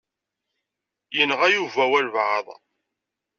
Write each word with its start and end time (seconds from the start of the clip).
Yenɣa 1.15 1.47
Yuba 1.53 1.83
walebɛaḍ. 1.91 2.47